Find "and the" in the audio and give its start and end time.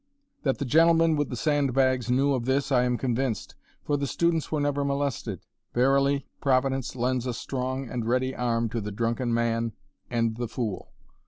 10.09-10.47